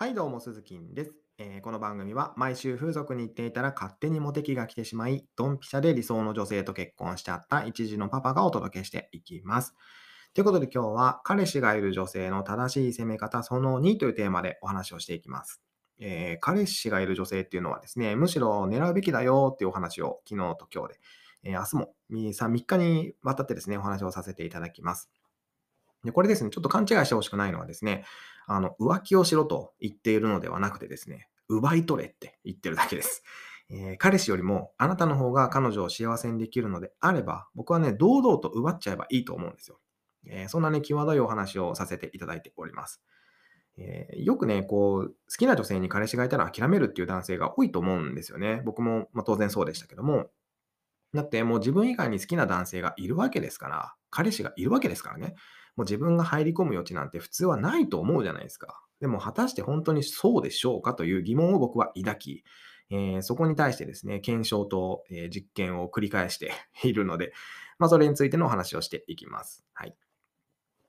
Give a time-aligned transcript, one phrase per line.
[0.00, 9.74] はい、どうも、鈴木です、えーこの番組は毎週風俗に行っていたら勝手にモテ期が来てしまい、ドンピシャで理想の女性と結婚しちゃった一児のパパがお届けしていきます。
[10.32, 15.60] ということで今日は彼氏がいる女性の正しい攻め方その2というテーマでお話をしていきます。
[15.98, 21.00] えー彼氏がいる女性っていうのはですね、むしろ狙うべきだよっていうお話を昨日と今日で、
[21.42, 25.10] えー明日も 3, 3日にわたってですね、お話をさせていただきます。
[26.04, 28.04] で、これですね、ちょっと勘違いしてほしくないのはですね、
[28.46, 33.22] あの、浮気をしろと言っているのではなくてですね、奪い取れって言ってるだけです。
[33.70, 39.78] えー彼氏よりもあなたの方が彼女を幸せにできるのであれば、僕はね、堂々と奪っちゃえばいいと思うんですよ。
[40.26, 43.02] えーそんなね、際どいお話をさせていただいております。
[43.76, 48.62] えーよくね、こう、好きな女性に彼氏がいたら諦めるっていう男性が多いと思うんですよね。
[48.64, 50.30] 僕も、まあ、当然そうでしたけども、
[51.14, 55.34] だってもう自分以外に好きな男性がいるわけですから、彼氏がいるわけですからね。
[55.76, 58.82] もう自分が入り込む余地なんて普通はないと思うじゃないですか。
[59.00, 62.44] でも果たして本当にそうでしょうかという疑問を僕は抱き、
[62.90, 67.32] えーそこに対してですね、検証と、えー実験を繰り返しているので、
[67.78, 69.64] まあ、それについてのお話をしていきます。
[69.72, 69.96] はい。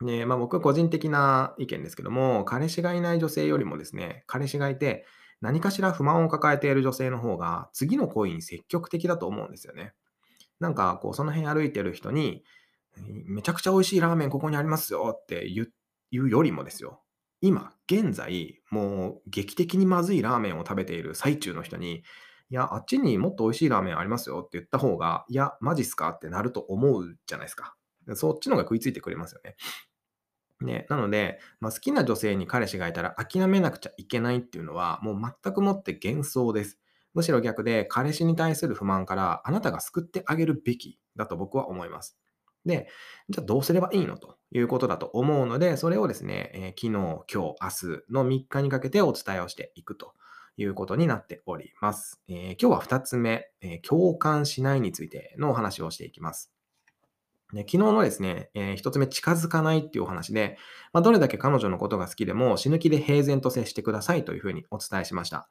[0.00, 5.06] で、まあ、僕は個人的な意見ですけども、彼氏がいない女性よりもですね、彼氏がいて、
[5.40, 9.94] 何かしら不満を抱えている女性の方が、次の恋に積極的だと思うんですよね。
[10.60, 12.44] なんか、こう、その辺歩いてる人に、
[13.26, 15.66] めちゃくちゃ美味しいラーメンここにありますよって言
[16.22, 17.02] うよりもですよ。
[17.40, 22.02] 今、現在、もう劇的にまずいラーメンを食べている最中の人に、
[22.48, 26.10] いや、あっちにもっと美味しいラーメンありますよって言った方が、いや、マジっすか？
[26.10, 27.74] ってなると思うじゃないですか。
[28.14, 29.56] そっちの方が食いついてくれますよね。
[30.60, 36.78] ね、なので、まあ、好きな女性に彼氏がいたら諦めなくちゃいけないっていうのは、もう全くもって幻想です。
[37.12, 42.16] むしろ逆で、彼氏に対する不満からあなたが救ってあげるべきだと僕は思います。
[42.66, 42.88] で、
[43.30, 44.18] じゃあどうすればいいの？
[44.18, 46.90] ということだと思うので、それをですね、えー昨日、
[47.32, 50.12] 今日、明日の3日にかけてお伝えをしていくと
[50.56, 52.20] いうことになっております。
[52.28, 56.52] えー今日は2つ目、えー共感しないについてのお話をしていきます。
[57.52, 60.58] で昨日のですね、え1つ目、近づかないっていうお話で、
[60.92, 65.48] まあ、どれだけ彼女のことが好きでも死ぬ気で平然と接してくださいというふうにお伝えしました。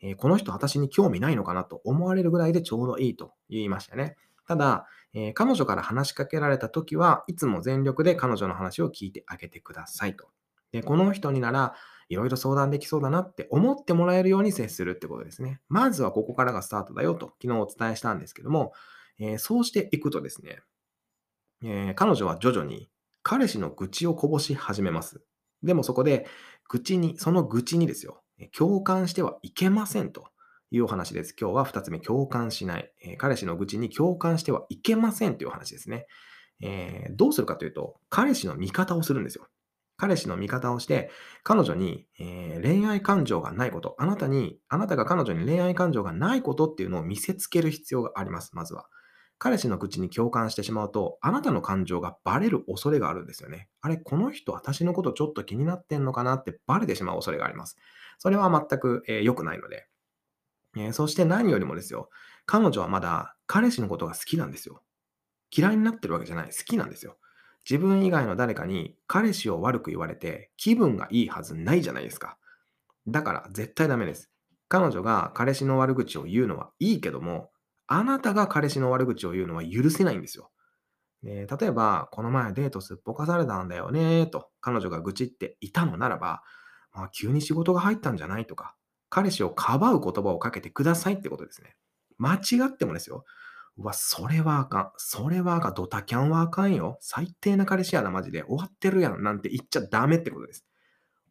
[0.00, 4.16] えこの人私に興味ないのかなと思われるぐらいでちょうどいいと言いましたね。
[4.46, 10.28] ただ、えー彼女から話しかけられた時はいつも全力で彼女の話を聞いてあげてくださいと。
[10.72, 11.74] で、この人になら
[12.08, 15.60] いろいろ相談できそうだなって思ってもらえるように接するってことですね。
[15.68, 18.72] まずはここからがスタートだよと昨日お伝えしたんですけども、
[19.18, 20.60] えーそうしていくとですね、
[21.62, 22.90] えー彼女は徐々に
[23.22, 25.22] 彼氏の愚痴をこぼし始めます。
[25.62, 26.26] でもそこで、
[26.68, 28.22] 愚痴に、その愚痴にですよ、
[28.56, 30.28] 共感してはいけませんと
[30.70, 31.34] いうお話です。
[31.38, 32.92] 今日は2つ目、共感しない。
[33.04, 36.06] えー彼氏の愚痴に共感してはいけませんというお話ですね。
[36.60, 39.46] えーどうするかというと、彼氏の味方をするんですよ。
[39.96, 41.10] 彼氏の味方をして、
[41.42, 48.86] 彼女に、えー恋愛感情がないこと、あなたに、あなたが彼女に恋愛感情がないことっていうのを見せつける必要があります、まずは。
[49.38, 53.68] 彼氏の口に共感してしまうと、あなたの感情がバレる恐れがあるんですよね。
[53.82, 57.76] あれ、この人私のことちょっと気になってんのかなってバレてしまう恐れがあります。
[58.18, 59.86] それは全く良、えー良くないので。
[60.76, 62.10] えそして何よりもですよ、
[62.44, 64.82] 彼女はまだ彼氏のことが好きなんですよ。
[65.56, 66.46] 嫌いになってるわけじゃない。
[66.48, 67.16] 好きなんですよ。
[67.68, 72.38] 自分以外の誰かに彼氏を悪く言われて気分がいいはずないじゃないですか。
[73.08, 74.30] だから絶対ダメです。
[74.68, 77.50] 彼女が彼氏の悪口を言うのはいいけども、
[77.86, 80.50] あなたが彼氏の悪口を言うのは許せないんですよ。
[81.22, 86.42] で例えば、この前デートすっぽかされたんだよねと彼女が愚痴っていたのならば、
[86.92, 88.76] まあ、急に仕事が入ったんじゃないとか、
[89.08, 91.76] 彼氏をかばう言葉をかけてくださいってことですね。
[92.18, 93.24] 間違ってもですよ。
[93.78, 94.92] うわ、それはあかん。
[94.96, 95.74] それはあかん。
[95.74, 96.96] ドタキャンはあかんよ。
[97.00, 98.42] 最低な彼氏やな、マジで。
[98.44, 99.22] 終わってるやん。
[99.22, 100.64] なんて言っちゃダメってことです。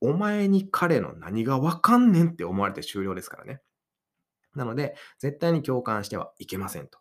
[0.00, 3.60] お前に彼の何がわかんねんって思われて終了ですからね。
[4.54, 6.98] なので、絶対に共感してはいけませんと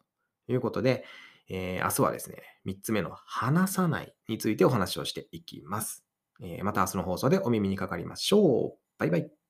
[0.48, 1.04] いうことで、
[1.50, 6.06] えー明日はですね、3つ目の話さないについてお話をしていきます。
[6.42, 8.80] えーまた明日の放送でお耳にかかりましょう。
[9.00, 9.41] バイバイ。